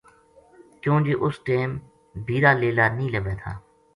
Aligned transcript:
کیوں 0.81 0.99
جے 1.05 1.13
اُس 1.23 1.35
ٹیم 1.45 1.69
بیر 2.25 2.43
ا 2.49 2.51
لیلا 2.61 2.85
نیہہ 2.97 3.11
لبھے 3.13 3.35
تھا 3.41 3.51